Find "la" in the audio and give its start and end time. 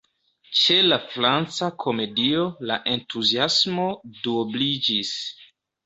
0.85-0.97, 2.73-2.81